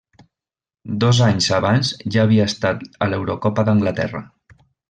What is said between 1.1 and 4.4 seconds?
anys abans ja havia estat a l'Eurocopa d'Anglaterra.